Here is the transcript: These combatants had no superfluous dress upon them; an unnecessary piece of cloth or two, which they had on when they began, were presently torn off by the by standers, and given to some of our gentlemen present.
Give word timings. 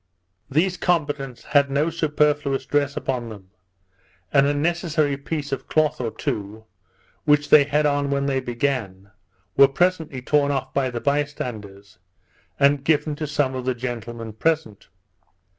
These 0.49 0.77
combatants 0.77 1.43
had 1.43 1.69
no 1.69 1.91
superfluous 1.91 2.65
dress 2.65 2.97
upon 2.97 3.29
them; 3.29 3.51
an 4.33 4.47
unnecessary 4.47 5.15
piece 5.15 5.51
of 5.51 5.67
cloth 5.67 6.01
or 6.01 6.09
two, 6.09 6.65
which 7.25 7.51
they 7.51 7.65
had 7.65 7.85
on 7.85 8.09
when 8.09 8.25
they 8.25 8.39
began, 8.39 9.11
were 9.55 9.67
presently 9.67 10.23
torn 10.23 10.51
off 10.51 10.73
by 10.73 10.89
the 10.89 11.01
by 11.01 11.23
standers, 11.25 11.99
and 12.59 12.83
given 12.83 13.15
to 13.17 13.27
some 13.27 13.53
of 13.53 13.67
our 13.67 13.75
gentlemen 13.75 14.33
present. 14.33 14.89